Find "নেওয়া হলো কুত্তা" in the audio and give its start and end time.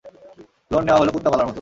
0.85-1.29